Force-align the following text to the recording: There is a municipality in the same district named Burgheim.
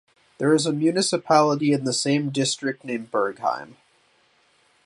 There 0.39 0.51
is 0.55 0.65
a 0.65 0.73
municipality 0.73 1.73
in 1.73 1.83
the 1.83 1.93
same 1.93 2.31
district 2.31 2.83
named 2.83 3.11
Burgheim. 3.11 3.75